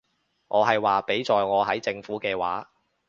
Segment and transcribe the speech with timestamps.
[0.47, 2.71] 我係話，畀在我係政府嘅話